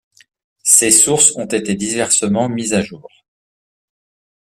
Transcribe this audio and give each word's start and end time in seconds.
Ces 0.63 0.89
sources 0.89 1.35
ont 1.37 1.45
été 1.45 1.75
diversement 1.75 2.49
mises 2.49 2.73
à 2.73 2.81
jour. 2.81 3.07